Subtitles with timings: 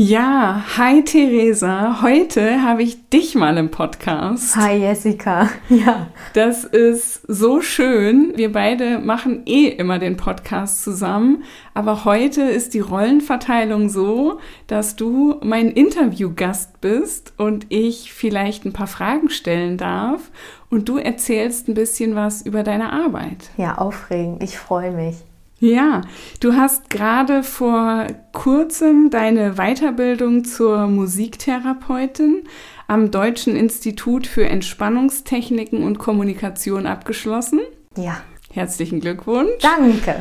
[0.00, 2.02] Ja, hi Theresa.
[2.02, 4.54] Heute habe ich dich mal im Podcast.
[4.54, 5.48] Hi Jessica.
[5.68, 6.06] Ja.
[6.34, 8.32] Das ist so schön.
[8.36, 11.42] Wir beide machen eh immer den Podcast zusammen.
[11.74, 18.72] Aber heute ist die Rollenverteilung so, dass du mein Interviewgast bist und ich vielleicht ein
[18.72, 20.30] paar Fragen stellen darf.
[20.70, 23.50] Und du erzählst ein bisschen was über deine Arbeit.
[23.56, 24.44] Ja, aufregend.
[24.44, 25.16] Ich freue mich.
[25.60, 26.02] Ja,
[26.38, 32.44] du hast gerade vor kurzem deine Weiterbildung zur Musiktherapeutin
[32.86, 37.60] am Deutschen Institut für Entspannungstechniken und Kommunikation abgeschlossen.
[37.96, 38.22] Ja.
[38.52, 39.60] Herzlichen Glückwunsch.
[39.60, 40.16] Danke.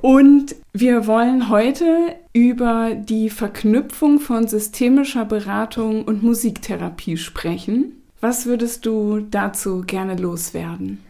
[0.00, 1.86] Und wir wollen heute
[2.32, 8.02] über die Verknüpfung von systemischer Beratung und Musiktherapie sprechen.
[8.20, 11.00] Was würdest du dazu gerne loswerden?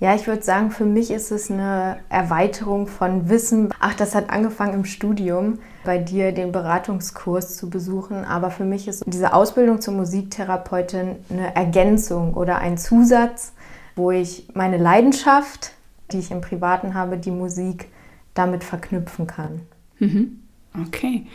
[0.00, 3.72] Ja, ich würde sagen, für mich ist es eine Erweiterung von Wissen.
[3.80, 8.24] Ach, das hat angefangen im Studium, bei dir den Beratungskurs zu besuchen.
[8.24, 13.52] Aber für mich ist diese Ausbildung zur Musiktherapeutin eine Ergänzung oder ein Zusatz,
[13.96, 15.72] wo ich meine Leidenschaft,
[16.10, 17.88] die ich im Privaten habe, die Musik,
[18.34, 19.60] damit verknüpfen kann.
[20.00, 20.40] Mhm.
[20.86, 21.26] Okay.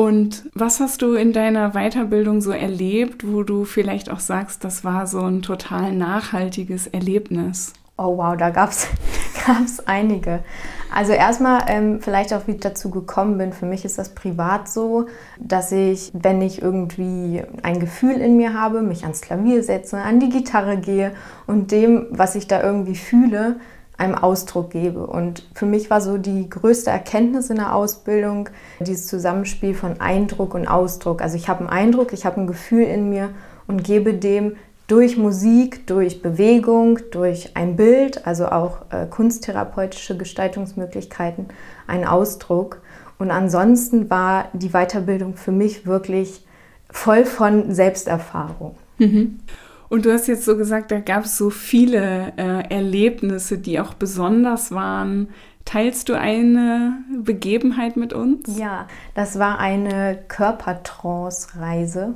[0.00, 4.82] Und was hast du in deiner Weiterbildung so erlebt, wo du vielleicht auch sagst, das
[4.82, 7.74] war so ein total nachhaltiges Erlebnis?
[7.98, 8.88] Oh wow, da gab es
[9.84, 10.42] einige.
[10.90, 13.52] Also erstmal ähm, vielleicht auch, wie ich dazu gekommen bin.
[13.52, 15.04] Für mich ist das privat so,
[15.38, 20.18] dass ich, wenn ich irgendwie ein Gefühl in mir habe, mich ans Klavier setze, an
[20.18, 21.12] die Gitarre gehe
[21.46, 23.56] und dem, was ich da irgendwie fühle,
[24.00, 25.06] einem Ausdruck gebe.
[25.06, 28.48] Und für mich war so die größte Erkenntnis in der Ausbildung
[28.80, 31.22] dieses Zusammenspiel von Eindruck und Ausdruck.
[31.22, 33.30] Also ich habe einen Eindruck, ich habe ein Gefühl in mir
[33.66, 41.46] und gebe dem durch Musik, durch Bewegung, durch ein Bild, also auch äh, kunsttherapeutische Gestaltungsmöglichkeiten,
[41.86, 42.80] einen Ausdruck.
[43.18, 46.44] Und ansonsten war die Weiterbildung für mich wirklich
[46.90, 48.76] voll von Selbsterfahrung.
[48.98, 49.40] Mhm.
[49.90, 53.92] Und du hast jetzt so gesagt, da gab es so viele äh, Erlebnisse, die auch
[53.92, 55.28] besonders waren.
[55.64, 58.56] Teilst du eine Begebenheit mit uns?
[58.56, 62.14] Ja, das war eine Körpertrance-Reise,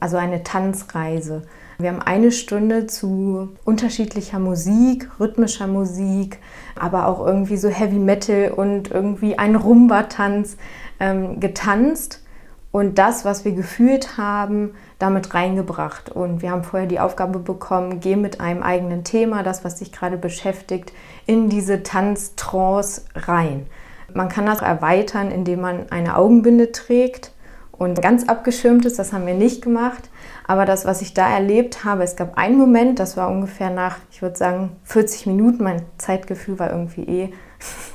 [0.00, 1.42] also eine Tanzreise.
[1.78, 6.40] Wir haben eine Stunde zu unterschiedlicher Musik, rhythmischer Musik,
[6.74, 10.56] aber auch irgendwie so Heavy Metal und irgendwie ein Rumba-Tanz
[10.98, 12.24] ähm, getanzt
[12.72, 16.10] und das, was wir gefühlt haben, damit reingebracht.
[16.10, 19.92] Und wir haben vorher die Aufgabe bekommen, geh mit einem eigenen Thema, das, was dich
[19.92, 20.92] gerade beschäftigt,
[21.26, 23.66] in diese Tanztrance rein.
[24.12, 27.32] Man kann das erweitern, indem man eine Augenbinde trägt
[27.72, 28.98] und ganz abgeschirmt ist.
[28.98, 30.10] Das haben wir nicht gemacht.
[30.46, 33.98] Aber das, was ich da erlebt habe, es gab einen Moment, das war ungefähr nach,
[34.10, 35.62] ich würde sagen, 40 Minuten.
[35.62, 37.32] Mein Zeitgefühl war irgendwie eh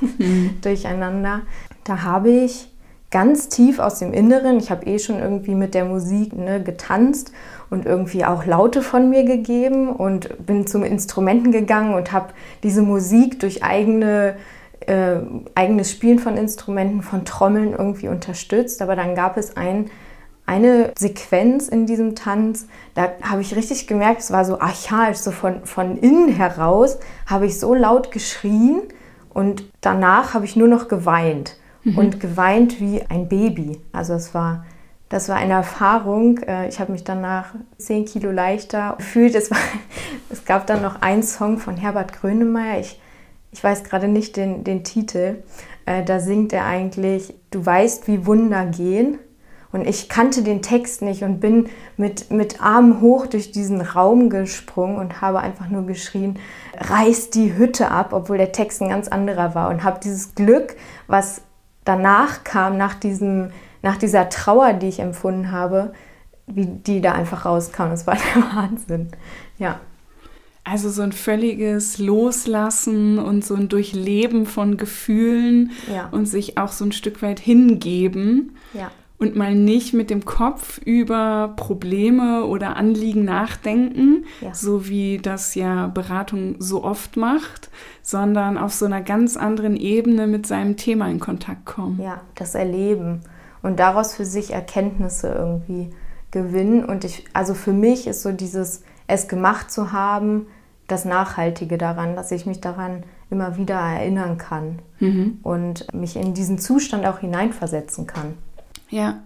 [0.18, 0.60] mhm.
[0.62, 1.42] durcheinander.
[1.82, 2.70] Da habe ich
[3.14, 4.58] ganz tief aus dem Inneren.
[4.58, 7.30] Ich habe eh schon irgendwie mit der Musik ne, getanzt
[7.70, 12.82] und irgendwie auch Laute von mir gegeben und bin zum Instrumenten gegangen und habe diese
[12.82, 14.34] Musik durch eigene,
[14.80, 15.18] äh,
[15.54, 18.82] eigenes Spielen von Instrumenten, von Trommeln irgendwie unterstützt.
[18.82, 19.92] Aber dann gab es ein,
[20.44, 25.30] eine Sequenz in diesem Tanz, da habe ich richtig gemerkt, es war so archaisch, so
[25.30, 28.82] von, von innen heraus habe ich so laut geschrien
[29.32, 31.98] und danach habe ich nur noch geweint mhm.
[31.98, 33.80] und geweint wie ein Baby.
[33.92, 34.64] Also es war,
[35.08, 36.38] das war eine Erfahrung.
[36.38, 39.34] Äh, ich habe mich danach zehn Kilo leichter gefühlt.
[39.34, 39.58] Es, war,
[40.30, 42.80] es gab dann noch einen Song von Herbert Grönemeyer.
[42.80, 43.00] Ich,
[43.52, 45.42] ich weiß gerade nicht den, den Titel.
[45.86, 49.18] Äh, da singt er eigentlich, du weißt, wie Wunder gehen.
[49.74, 54.30] Und ich kannte den Text nicht und bin mit, mit Armen hoch durch diesen Raum
[54.30, 56.38] gesprungen und habe einfach nur geschrien,
[56.78, 59.70] reiß die Hütte ab, obwohl der Text ein ganz anderer war.
[59.70, 60.76] Und habe dieses Glück,
[61.08, 61.42] was
[61.84, 63.50] danach kam, nach, diesem,
[63.82, 65.92] nach dieser Trauer, die ich empfunden habe,
[66.46, 67.90] wie die da einfach rauskam.
[67.90, 69.08] Das war der Wahnsinn.
[69.58, 69.80] Ja.
[70.66, 76.08] Also so ein völliges Loslassen und so ein Durchleben von Gefühlen ja.
[76.10, 78.56] und sich auch so ein Stück weit hingeben.
[78.72, 84.52] Ja und mal nicht mit dem Kopf über Probleme oder Anliegen nachdenken, ja.
[84.52, 87.70] so wie das ja Beratung so oft macht,
[88.02, 92.00] sondern auf so einer ganz anderen Ebene mit seinem Thema in Kontakt kommen.
[92.02, 93.20] Ja, das Erleben
[93.62, 95.90] und daraus für sich Erkenntnisse irgendwie
[96.30, 96.84] gewinnen.
[96.84, 100.46] Und ich, also für mich ist so dieses, es gemacht zu haben,
[100.86, 105.38] das Nachhaltige daran, dass ich mich daran immer wieder erinnern kann mhm.
[105.42, 108.34] und mich in diesen Zustand auch hineinversetzen kann.
[108.90, 109.22] Ja.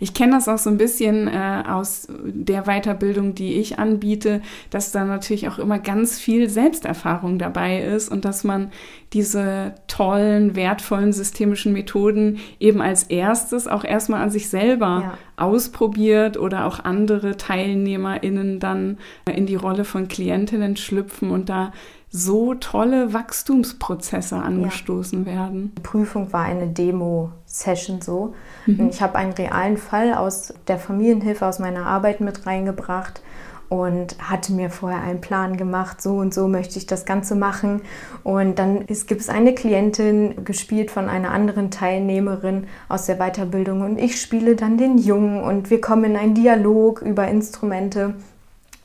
[0.00, 4.92] Ich kenne das auch so ein bisschen äh, aus der Weiterbildung, die ich anbiete, dass
[4.92, 8.70] da natürlich auch immer ganz viel Selbsterfahrung dabei ist und dass man
[9.12, 15.18] diese tollen, wertvollen systemischen Methoden eben als erstes auch erstmal an sich selber ja.
[15.36, 18.98] ausprobiert oder auch andere TeilnehmerInnen dann
[19.32, 21.72] in die Rolle von Klientinnen schlüpfen und da
[22.14, 25.32] so tolle Wachstumsprozesse angestoßen ja.
[25.32, 25.72] werden.
[25.78, 28.34] Die Prüfung war eine Demo-Session so.
[28.66, 28.90] Mhm.
[28.90, 33.22] Ich habe einen realen Fall aus der Familienhilfe, aus meiner Arbeit mit reingebracht
[33.70, 37.80] und hatte mir vorher einen Plan gemacht, so und so möchte ich das Ganze machen.
[38.22, 43.98] Und dann gibt es eine Klientin, gespielt von einer anderen Teilnehmerin aus der Weiterbildung und
[43.98, 48.12] ich spiele dann den Jungen und wir kommen in einen Dialog über Instrumente.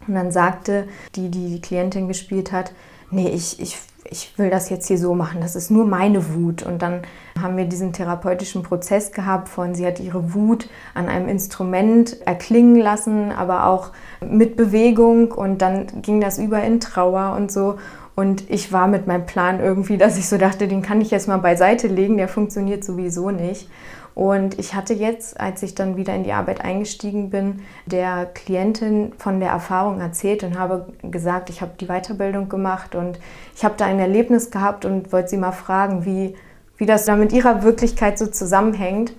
[0.07, 2.71] Und dann sagte die, die die Klientin gespielt hat,
[3.11, 3.77] nee, ich, ich,
[4.09, 6.63] ich will das jetzt hier so machen, das ist nur meine Wut.
[6.63, 7.01] Und dann
[7.39, 12.77] haben wir diesen therapeutischen Prozess gehabt von, sie hat ihre Wut an einem Instrument erklingen
[12.77, 17.77] lassen, aber auch mit Bewegung und dann ging das über in Trauer und so.
[18.15, 21.27] Und ich war mit meinem Plan irgendwie, dass ich so dachte, den kann ich jetzt
[21.27, 23.69] mal beiseite legen, der funktioniert sowieso nicht.
[24.17, 29.13] Und ich hatte jetzt, als ich dann wieder in die Arbeit eingestiegen bin, der Klientin
[29.19, 33.19] von der Erfahrung erzählt und habe gesagt, ich habe die Weiterbildung gemacht und
[33.55, 36.33] ich habe da ein Erlebnis gehabt und wollte sie mal fragen, wie,
[36.77, 39.13] wie das da mit ihrer Wirklichkeit so zusammenhängt.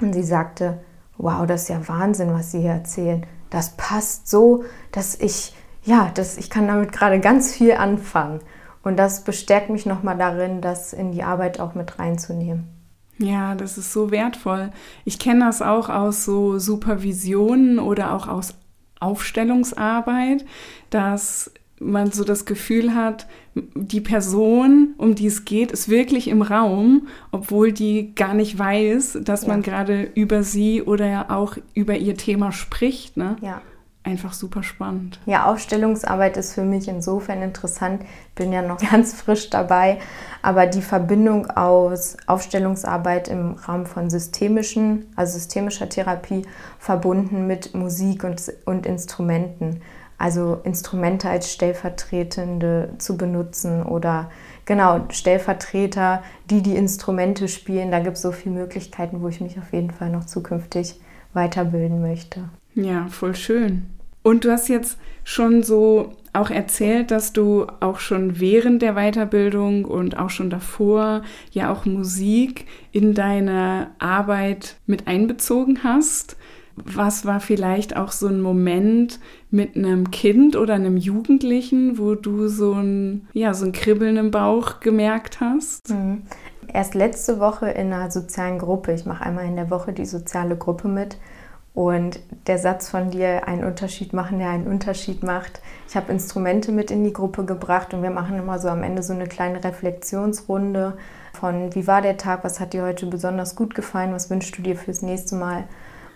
[0.00, 0.78] Und sie sagte,
[1.18, 3.26] wow, das ist ja Wahnsinn, was Sie hier erzählen.
[3.50, 4.62] Das passt so,
[4.92, 8.38] dass ich, ja, dass ich kann damit gerade ganz viel anfangen.
[8.84, 12.79] Und das bestärkt mich nochmal darin, das in die Arbeit auch mit reinzunehmen.
[13.22, 14.70] Ja, das ist so wertvoll.
[15.04, 18.54] Ich kenne das auch aus so Supervisionen oder auch aus
[18.98, 20.44] Aufstellungsarbeit,
[20.88, 26.42] dass man so das Gefühl hat, die Person, um die es geht, ist wirklich im
[26.42, 29.48] Raum, obwohl die gar nicht weiß, dass ja.
[29.48, 33.16] man gerade über sie oder auch über ihr Thema spricht.
[33.16, 33.36] Ne?
[33.40, 33.62] Ja
[34.02, 35.20] einfach super spannend.
[35.26, 38.02] Ja, Aufstellungsarbeit ist für mich insofern interessant.
[38.02, 39.98] Ich bin ja noch ganz frisch dabei,
[40.42, 46.46] aber die Verbindung aus Aufstellungsarbeit im Rahmen von systemischen, also systemischer Therapie
[46.78, 49.82] verbunden mit Musik und, und Instrumenten.
[50.16, 54.30] Also Instrumente als stellvertretende zu benutzen oder
[54.66, 57.90] genau Stellvertreter, die die Instrumente spielen.
[57.90, 61.00] Da gibt es so viele Möglichkeiten, wo ich mich auf jeden Fall noch zukünftig
[61.32, 62.50] weiterbilden möchte.
[62.74, 63.86] Ja, voll schön.
[64.22, 69.84] Und du hast jetzt schon so auch erzählt, dass du auch schon während der Weiterbildung
[69.84, 76.36] und auch schon davor ja auch Musik in deine Arbeit mit einbezogen hast.
[76.76, 79.18] Was war vielleicht auch so ein Moment
[79.50, 84.30] mit einem Kind oder einem Jugendlichen, wo du so ein, ja, so ein Kribbeln im
[84.30, 85.90] Bauch gemerkt hast?
[85.90, 86.22] Mhm.
[86.72, 90.56] Erst letzte Woche in einer sozialen Gruppe, ich mache einmal in der Woche die soziale
[90.56, 91.18] Gruppe mit,
[91.74, 95.60] und der Satz von dir, einen Unterschied machen, der einen Unterschied macht.
[95.88, 99.02] Ich habe Instrumente mit in die Gruppe gebracht und wir machen immer so am Ende
[99.02, 100.96] so eine kleine Reflexionsrunde
[101.32, 104.62] von, wie war der Tag, was hat dir heute besonders gut gefallen, was wünschst du
[104.62, 105.64] dir fürs nächste Mal.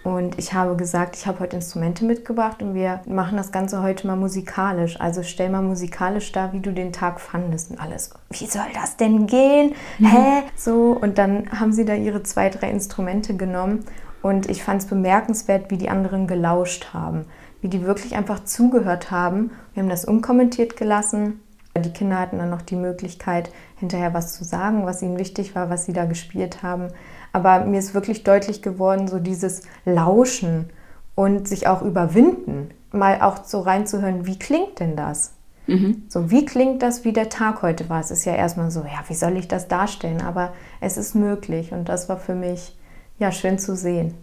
[0.03, 4.07] Und ich habe gesagt, ich habe heute Instrumente mitgebracht und wir machen das Ganze heute
[4.07, 5.01] mal musikalisch.
[5.01, 8.11] Also stell mal musikalisch dar, wie du den Tag fandest und alles.
[8.29, 9.75] Wie soll das denn gehen?
[9.99, 10.07] Mhm.
[10.07, 10.43] Hä?
[10.57, 13.87] So, und dann haben sie da ihre zwei, drei Instrumente genommen
[14.25, 17.27] und ich fand es bemerkenswert, wie die anderen gelauscht haben,
[17.61, 19.51] wie die wirklich einfach zugehört haben.
[19.75, 21.43] Wir haben das unkommentiert gelassen.
[21.77, 25.69] Die Kinder hatten dann noch die Möglichkeit, hinterher was zu sagen, was ihnen wichtig war,
[25.69, 26.89] was sie da gespielt haben.
[27.35, 30.71] Aber mir ist wirklich deutlich geworden, so dieses Lauschen
[31.15, 35.35] und sich auch überwinden, mal auch so reinzuhören, wie klingt denn das?
[35.67, 36.05] Mhm.
[36.09, 38.01] So, wie klingt das, wie der Tag heute war?
[38.01, 40.23] Es ist ja erstmal so, ja, wie soll ich das darstellen?
[40.23, 42.75] Aber es ist möglich und das war für mich
[43.19, 44.15] ja, schön zu sehen.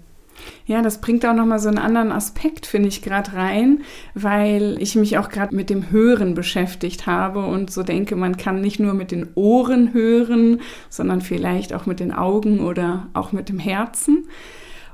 [0.65, 3.81] Ja, das bringt auch nochmal so einen anderen Aspekt, finde ich, gerade rein,
[4.13, 8.61] weil ich mich auch gerade mit dem Hören beschäftigt habe und so denke, man kann
[8.61, 13.49] nicht nur mit den Ohren hören, sondern vielleicht auch mit den Augen oder auch mit
[13.49, 14.25] dem Herzen.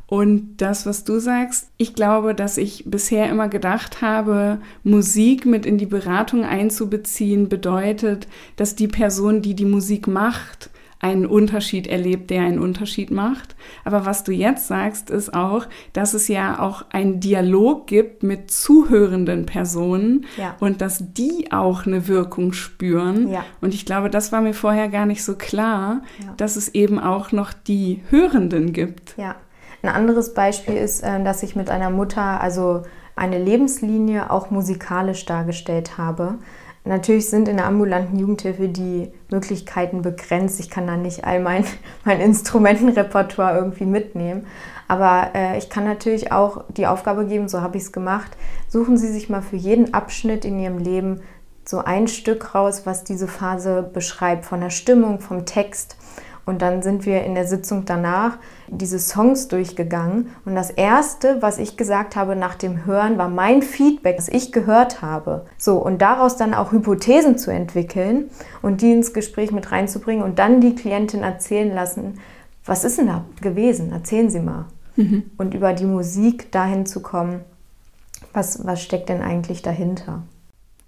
[0.07, 5.65] Und das, was du sagst, ich glaube, dass ich bisher immer gedacht habe, Musik mit
[5.65, 12.29] in die Beratung einzubeziehen, bedeutet, dass die Person, die die Musik macht, einen Unterschied erlebt,
[12.31, 13.55] der einen Unterschied macht.
[13.85, 18.49] Aber was du jetzt sagst, ist auch, dass es ja auch einen Dialog gibt mit
[18.49, 20.55] zuhörenden Personen ja.
[20.59, 23.29] und dass die auch eine Wirkung spüren.
[23.29, 23.45] Ja.
[23.61, 26.33] Und ich glaube, das war mir vorher gar nicht so klar, ja.
[26.37, 29.15] dass es eben auch noch die Hörenden gibt.
[29.17, 29.35] Ja.
[29.83, 32.83] Ein anderes Beispiel ist, äh, dass ich mit einer Mutter also
[33.15, 36.39] eine Lebenslinie auch musikalisch dargestellt habe
[36.87, 40.59] Natürlich sind in der ambulanten Jugendhilfe die Möglichkeiten begrenzt.
[40.59, 41.65] Ich kann da nicht all mein,
[42.05, 44.47] mein Instrumentenrepertoire irgendwie mitnehmen.
[44.87, 48.31] Aber äh, ich kann natürlich auch die Aufgabe geben, so habe ich es gemacht,
[48.69, 51.21] suchen Sie sich mal für jeden Abschnitt in Ihrem Leben
[51.65, 55.97] so ein Stück raus, was diese Phase beschreibt, von der Stimmung, vom Text.
[56.47, 58.37] Und dann sind wir in der Sitzung danach
[58.69, 60.29] diese Songs durchgegangen.
[60.45, 64.53] Und das Erste, was ich gesagt habe nach dem Hören, war mein Feedback, das ich
[64.53, 65.45] gehört habe.
[65.57, 68.29] So, und daraus dann auch Hypothesen zu entwickeln
[68.61, 72.19] und die ins Gespräch mit reinzubringen und dann die Klientin erzählen lassen,
[72.65, 73.91] was ist denn da gewesen?
[73.91, 74.65] Erzählen Sie mal.
[74.95, 75.23] Mhm.
[75.37, 77.41] Und über die Musik dahin zu kommen,
[78.31, 80.23] was, was steckt denn eigentlich dahinter?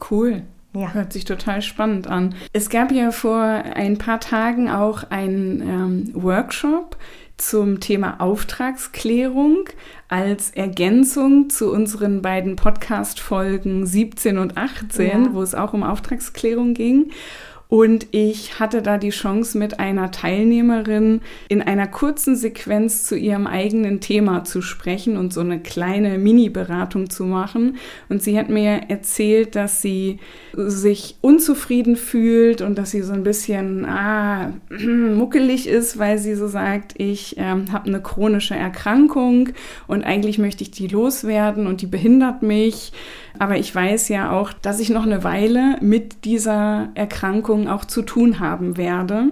[0.10, 0.44] Cool.
[0.74, 0.94] Ja.
[0.94, 2.36] Hört sich total spannend an.
[2.54, 6.96] Es gab ja vor ein paar Tagen auch einen ähm, Workshop
[7.38, 9.66] zum Thema Auftragsklärung
[10.10, 15.34] als Ergänzung zu unseren beiden Podcast-Folgen 17 und 18, ja.
[15.34, 17.12] wo es auch um Auftragsklärung ging.
[17.72, 23.46] Und ich hatte da die Chance, mit einer Teilnehmerin in einer kurzen Sequenz zu ihrem
[23.46, 27.78] eigenen Thema zu sprechen und so eine kleine Mini-Beratung zu machen.
[28.10, 30.18] Und sie hat mir erzählt, dass sie
[30.54, 36.48] sich unzufrieden fühlt und dass sie so ein bisschen ah, muckelig ist, weil sie so
[36.48, 39.50] sagt, ich ähm, habe eine chronische Erkrankung
[39.86, 42.94] und eigentlich möchte ich die loswerden und die behindert mich.
[43.38, 48.02] Aber ich weiß ja auch, dass ich noch eine Weile mit dieser Erkrankung auch zu
[48.02, 49.32] tun haben werde.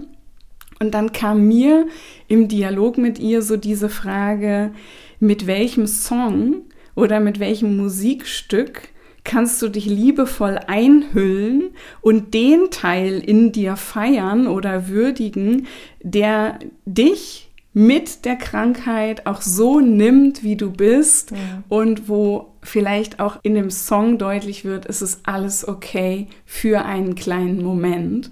[0.79, 1.87] Und dann kam mir
[2.27, 4.71] im Dialog mit ihr so diese Frage,
[5.19, 6.61] mit welchem Song
[6.95, 8.89] oder mit welchem Musikstück
[9.23, 15.67] kannst du dich liebevoll einhüllen und den Teil in dir feiern oder würdigen,
[16.01, 17.46] der dich
[17.77, 21.37] mit der Krankheit auch so nimmt, wie du bist ja.
[21.69, 27.13] und wo vielleicht auch in dem Song deutlich wird, es ist alles okay für einen
[27.13, 28.31] kleinen Moment.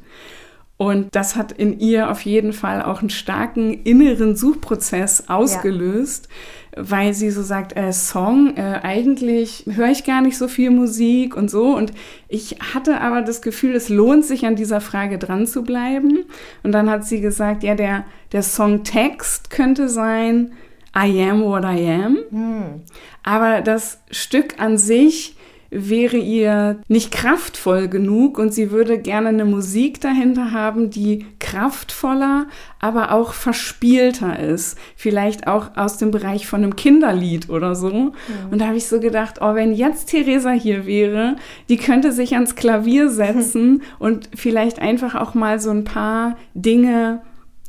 [0.78, 6.34] Und das hat in ihr auf jeden Fall auch einen starken inneren Suchprozess ausgelöst, ja.
[6.76, 11.36] Weil sie so sagt, äh, Song, äh, eigentlich höre ich gar nicht so viel Musik
[11.36, 11.76] und so.
[11.76, 11.94] Und
[12.28, 16.26] ich hatte aber das Gefühl, es lohnt sich an dieser Frage dran zu bleiben.
[16.64, 20.52] Und dann hat sie gesagt, ja, der, der Songtext könnte sein,
[20.98, 22.18] I am what I am.
[22.30, 22.82] Hm.
[23.24, 25.36] Aber das Stück an sich
[25.70, 32.48] wäre ihr nicht kraftvoll genug und sie würde gerne eine Musik dahinter haben, die kraftvoller,
[32.80, 34.78] aber auch verspielter ist.
[34.96, 37.90] Vielleicht auch aus dem Bereich von einem Kinderlied oder so.
[37.90, 38.14] Mhm.
[38.52, 41.36] Und da habe ich so gedacht, oh, wenn jetzt Theresa hier wäre,
[41.70, 47.22] die könnte sich ans Klavier setzen und vielleicht einfach auch mal so ein paar Dinge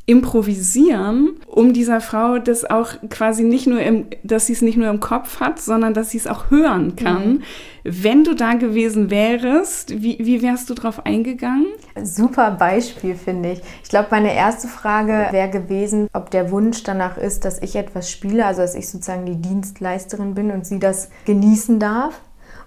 [0.07, 4.89] improvisieren, um dieser Frau das auch quasi nicht nur im, dass sie es nicht nur
[4.89, 7.27] im Kopf hat, sondern dass sie es auch hören kann.
[7.27, 7.43] Mhm.
[7.83, 11.67] Wenn du da gewesen wärst, wie, wie wärst du darauf eingegangen?
[12.01, 13.61] Super Beispiel, finde ich.
[13.83, 18.09] Ich glaube, meine erste Frage wäre gewesen, ob der Wunsch danach ist, dass ich etwas
[18.09, 22.21] spiele, also dass ich sozusagen die Dienstleisterin bin und sie das genießen darf,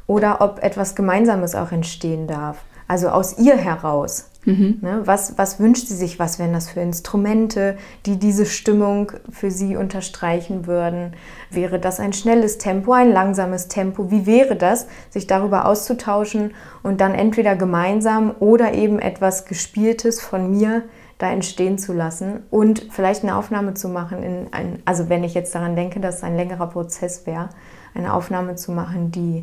[0.06, 2.64] oder ob etwas Gemeinsames auch entstehen darf.
[2.88, 4.29] Also aus ihr heraus.
[4.44, 4.78] Mhm.
[4.80, 6.18] Ne, was, was wünscht sie sich?
[6.18, 11.14] Was wären das für Instrumente, die diese Stimmung für sie unterstreichen würden?
[11.50, 14.11] Wäre das ein schnelles Tempo, ein langsames Tempo?
[14.11, 20.50] Wie wäre das, sich darüber auszutauschen und dann entweder gemeinsam oder eben etwas Gespieltes von
[20.50, 20.85] mir
[21.18, 25.35] da entstehen zu lassen und vielleicht eine Aufnahme zu machen, in ein, also wenn ich
[25.35, 27.50] jetzt daran denke, dass es ein längerer Prozess wäre,
[27.92, 29.42] eine Aufnahme zu machen, die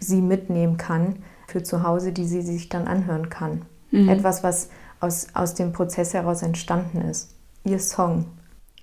[0.00, 1.16] sie mitnehmen kann
[1.46, 3.66] für zu Hause, die sie sich dann anhören kann.
[4.02, 4.08] Mhm.
[4.08, 4.68] Etwas, was
[5.00, 7.30] aus, aus dem Prozess heraus entstanden ist.
[7.64, 8.26] Ihr Song.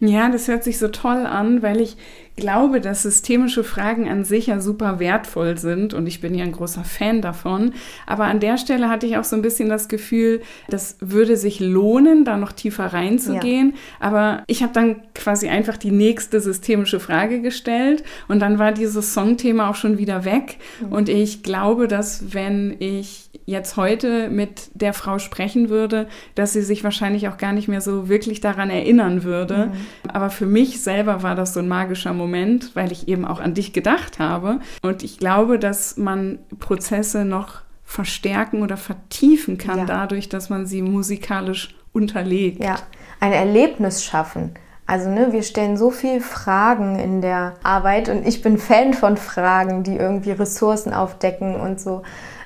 [0.03, 1.95] Ja, das hört sich so toll an, weil ich
[2.35, 6.53] glaube, dass systemische Fragen an sich ja super wertvoll sind und ich bin ja ein
[6.53, 7.73] großer Fan davon.
[8.07, 11.59] Aber an der Stelle hatte ich auch so ein bisschen das Gefühl, das würde sich
[11.59, 13.73] lohnen, da noch tiefer reinzugehen.
[13.73, 13.77] Ja.
[13.99, 19.13] Aber ich habe dann quasi einfach die nächste systemische Frage gestellt und dann war dieses
[19.13, 20.57] Songthema auch schon wieder weg.
[20.81, 20.93] Mhm.
[20.93, 26.63] Und ich glaube, dass wenn ich jetzt heute mit der Frau sprechen würde, dass sie
[26.63, 29.67] sich wahrscheinlich auch gar nicht mehr so wirklich daran erinnern würde.
[29.67, 30.11] Mhm.
[30.11, 33.53] Aber für mich selber war das so ein magischer Moment, weil ich eben auch an
[33.53, 34.59] dich gedacht habe.
[34.81, 39.85] Und ich glaube, dass man Prozesse noch verstärken oder vertiefen kann ja.
[39.85, 42.63] dadurch, dass man sie musikalisch unterlegt.
[42.63, 42.77] Ja,
[43.19, 44.53] ein Erlebnis schaffen.
[44.91, 49.15] Also ne, wir stellen so viele Fragen in der Arbeit und ich bin Fan von
[49.15, 52.01] Fragen, die irgendwie Ressourcen aufdecken und so.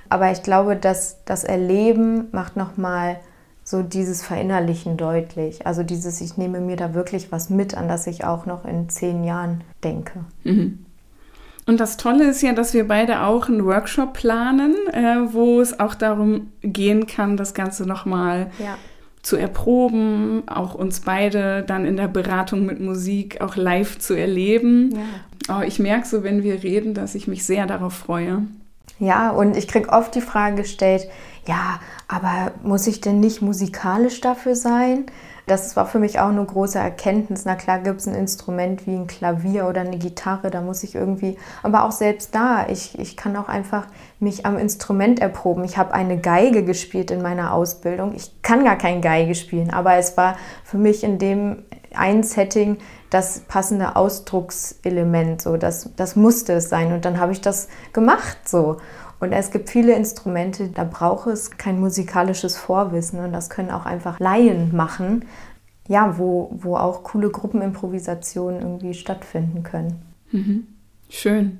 [0.09, 3.17] Aber ich glaube, dass das Erleben macht nochmal
[3.63, 5.65] so dieses Verinnerlichen deutlich.
[5.65, 8.89] Also dieses, ich nehme mir da wirklich was mit, an das ich auch noch in
[8.89, 10.25] zehn Jahren denke.
[10.43, 10.85] Mhm.
[11.65, 15.79] Und das Tolle ist ja, dass wir beide auch einen Workshop planen, äh, wo es
[15.79, 18.77] auch darum gehen kann, das Ganze nochmal ja.
[19.23, 24.91] zu erproben, auch uns beide dann in der Beratung mit Musik auch live zu erleben.
[24.91, 25.57] Ja.
[25.57, 28.43] Oh, ich merke so, wenn wir reden, dass ich mich sehr darauf freue.
[28.97, 31.09] Ja, und ich kriege oft die Frage gestellt,
[31.47, 35.05] ja, aber muss ich denn nicht musikalisch dafür sein?
[35.47, 37.45] Das war für mich auch eine große Erkenntnis.
[37.45, 40.95] Na klar gibt es ein Instrument wie ein Klavier oder eine Gitarre, da muss ich
[40.95, 43.85] irgendwie, aber auch selbst da, ich, ich kann auch einfach
[44.19, 45.63] mich am Instrument erproben.
[45.63, 48.15] Ich habe eine Geige gespielt in meiner Ausbildung.
[48.15, 51.63] Ich kann gar kein Geige spielen, aber es war für mich in dem
[51.97, 52.77] ein Setting
[53.09, 55.41] das passende Ausdruckselement.
[55.41, 56.93] So, das, das musste es sein.
[56.93, 58.77] Und dann habe ich das gemacht so.
[59.19, 63.85] Und es gibt viele Instrumente, da braucht es kein musikalisches Vorwissen und das können auch
[63.85, 65.25] einfach Laien machen,
[65.87, 70.01] ja, wo, wo auch coole Gruppenimprovisationen irgendwie stattfinden können.
[70.31, 70.67] Mhm.
[71.09, 71.59] Schön.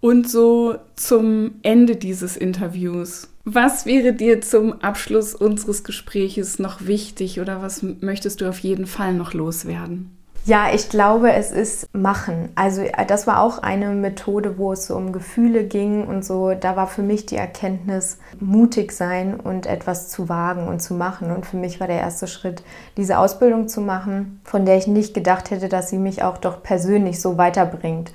[0.00, 3.28] Und so zum Ende dieses Interviews.
[3.46, 8.86] Was wäre dir zum Abschluss unseres Gespräches noch wichtig oder was möchtest du auf jeden
[8.86, 10.16] Fall noch loswerden?
[10.46, 12.50] Ja, ich glaube, es ist Machen.
[12.54, 16.52] Also äh, das war auch eine Methode, wo es so um Gefühle ging und so.
[16.52, 21.30] Da war für mich die Erkenntnis, mutig sein und etwas zu wagen und zu machen.
[21.30, 22.62] Und für mich war der erste Schritt,
[22.98, 26.62] diese Ausbildung zu machen, von der ich nicht gedacht hätte, dass sie mich auch doch
[26.62, 28.12] persönlich so weiterbringt.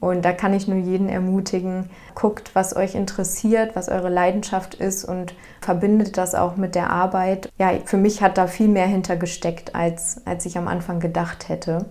[0.00, 5.04] Und da kann ich nur jeden ermutigen, guckt, was euch interessiert, was eure Leidenschaft ist
[5.04, 7.50] und verbindet das auch mit der Arbeit.
[7.58, 11.86] Ja, für mich hat da viel mehr hintergesteckt, als, als ich am Anfang gedacht hätte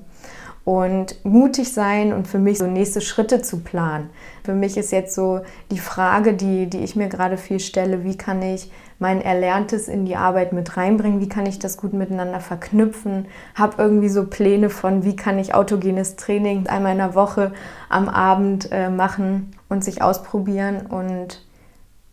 [0.68, 4.10] und mutig sein und für mich so nächste Schritte zu planen.
[4.44, 5.40] Für mich ist jetzt so
[5.72, 10.06] die Frage, die, die ich mir gerade viel stelle, wie kann ich mein Erlerntes in
[10.06, 14.70] die Arbeit mit reinbringen, wie kann ich das gut miteinander verknüpfen, habe irgendwie so Pläne
[14.70, 17.54] von, wie kann ich autogenes Training einmal in der Woche
[17.90, 21.44] am Abend äh, machen und sich ausprobieren und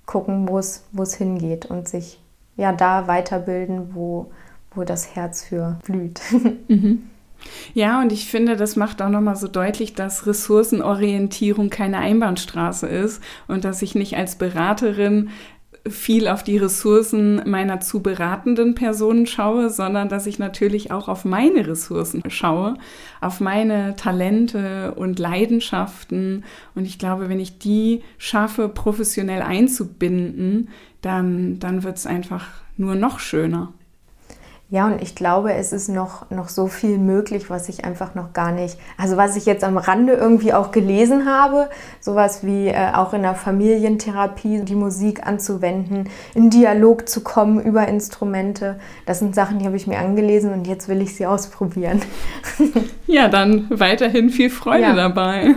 [0.06, 2.20] gucken, wo es hingeht und sich
[2.56, 4.30] ja da weiterbilden, wo,
[4.74, 6.20] wo das Herz für blüht.
[6.68, 7.10] Mhm.
[7.74, 13.22] Ja, und ich finde, das macht auch nochmal so deutlich, dass Ressourcenorientierung keine Einbahnstraße ist
[13.48, 15.30] und dass ich nicht als Beraterin
[15.86, 21.24] viel auf die Ressourcen meiner zu beratenden Personen schaue, sondern dass ich natürlich auch auf
[21.24, 22.74] meine Ressourcen schaue,
[23.20, 26.44] auf meine Talente und Leidenschaften.
[26.74, 30.68] Und ich glaube, wenn ich die schaffe, professionell einzubinden,
[31.02, 33.72] dann, dann wird es einfach nur noch schöner.
[34.74, 38.32] Ja, und ich glaube, es ist noch, noch so viel möglich, was ich einfach noch
[38.32, 42.90] gar nicht, also was ich jetzt am Rande irgendwie auch gelesen habe, sowas wie äh,
[42.92, 48.80] auch in der Familientherapie die Musik anzuwenden, in Dialog zu kommen über Instrumente.
[49.06, 52.02] Das sind Sachen, die habe ich mir angelesen und jetzt will ich sie ausprobieren.
[53.06, 54.94] ja, dann weiterhin viel Freude ja.
[54.96, 55.54] dabei.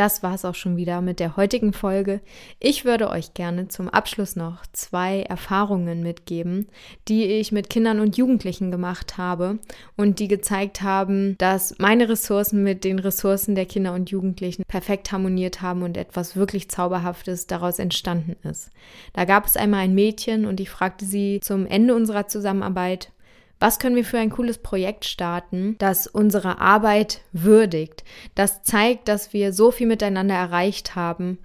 [0.00, 2.22] Das war es auch schon wieder mit der heutigen Folge.
[2.58, 6.68] Ich würde euch gerne zum Abschluss noch zwei Erfahrungen mitgeben,
[7.06, 9.58] die ich mit Kindern und Jugendlichen gemacht habe
[9.98, 15.12] und die gezeigt haben, dass meine Ressourcen mit den Ressourcen der Kinder und Jugendlichen perfekt
[15.12, 18.70] harmoniert haben und etwas wirklich Zauberhaftes daraus entstanden ist.
[19.12, 23.12] Da gab es einmal ein Mädchen und ich fragte sie zum Ende unserer Zusammenarbeit,
[23.60, 28.02] was können wir für ein cooles Projekt starten, das unsere Arbeit würdigt,
[28.34, 31.38] das zeigt, dass wir so viel miteinander erreicht haben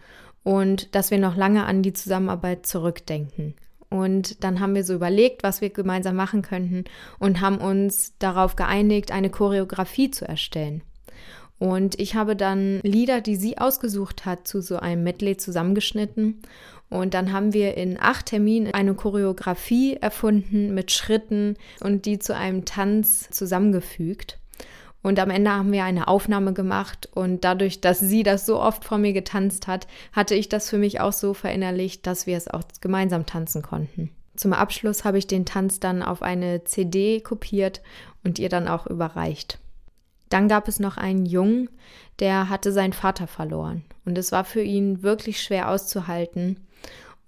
[0.43, 3.54] und dass wir noch lange an die Zusammenarbeit zurückdenken.
[3.89, 6.86] Und dann haben wir so überlegt, was wir gemeinsam machen könnten
[7.19, 10.82] und haben uns darauf geeinigt, eine Choreografie zu erstellen.
[11.58, 16.41] Und ich habe dann Lieder, die sie ausgesucht hat, zu so einem Medley zusammengeschnitten
[16.89, 22.36] und dann haben wir in acht Terminen eine Choreografie erfunden mit Schritten und die zu
[22.36, 24.39] einem Tanz zusammengefügt.
[25.02, 28.84] Und am Ende haben wir eine Aufnahme gemacht und dadurch, dass sie das so oft
[28.84, 32.48] vor mir getanzt hat, hatte ich das für mich auch so verinnerlicht, dass wir es
[32.48, 34.10] auch gemeinsam tanzen konnten.
[34.36, 37.82] Zum Abschluss habe ich den Tanz dann auf eine CD kopiert
[38.24, 39.60] und ihr dann auch überreicht.
[40.30, 41.69] Dann gab es noch einen Jungen,
[42.19, 46.65] der hatte seinen Vater verloren und es war für ihn wirklich schwer auszuhalten,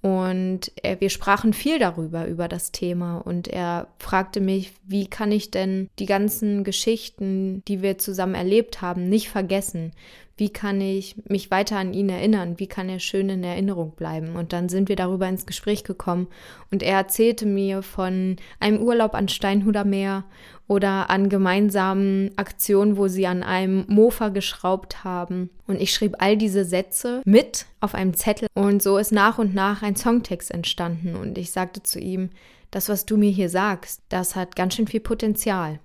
[0.02, 3.18] und er, wir sprachen viel darüber, über das Thema.
[3.18, 8.82] Und er fragte mich, wie kann ich denn die ganzen Geschichten, die wir zusammen erlebt
[8.82, 9.92] haben, nicht vergessen?
[10.38, 12.60] Wie kann ich mich weiter an ihn erinnern?
[12.60, 14.36] Wie kann er schön in Erinnerung bleiben?
[14.36, 16.28] Und dann sind wir darüber ins Gespräch gekommen
[16.69, 20.26] und er erzählte mir von einem Urlaub an Steinhuder Meer
[20.67, 25.50] oder an gemeinsamen Aktionen, wo sie an einem Mofa geschraubt haben.
[25.65, 29.56] Und ich schrieb all diese Sätze mit auf einem Zettel und so ist nach und
[29.56, 32.30] nach ein Songtext entstanden und ich sagte zu ihm,
[32.69, 35.80] das, was du mir hier sagst, das hat ganz schön viel Potenzial.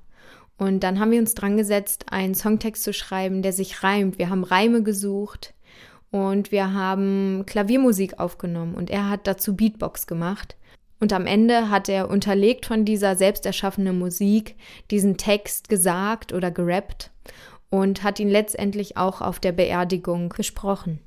[0.62, 4.18] Und dann haben wir uns dran gesetzt, einen Songtext zu schreiben, der sich reimt.
[4.18, 5.54] Wir haben Reime gesucht
[6.12, 10.54] und wir haben Klaviermusik aufgenommen und er hat dazu Beatbox gemacht.
[11.00, 14.54] Und am Ende hat er unterlegt von dieser selbst erschaffenen Musik
[14.92, 17.10] diesen Text gesagt oder gerappt
[17.68, 21.00] und hat ihn letztendlich auch auf der Beerdigung gesprochen.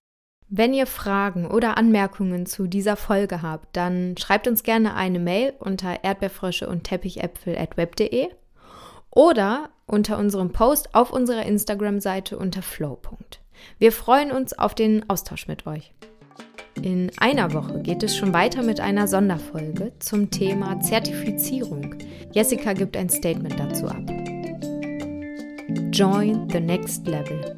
[0.49, 5.53] Wenn ihr Fragen oder Anmerkungen zu dieser Folge habt, dann schreibt uns gerne eine Mail
[5.59, 8.27] unter erdbeerfrösche und teppichäpfel at web.de
[9.15, 12.99] oder unter unserem Post auf unserer Instagram-Seite unter flow.
[13.79, 15.91] Wir freuen uns auf den Austausch mit euch.
[16.81, 21.95] In einer Woche geht es schon weiter mit einer Sonderfolge zum Thema Zertifizierung.
[22.33, 24.03] Jessica gibt ein Statement dazu ab.
[25.91, 27.57] Join the next level.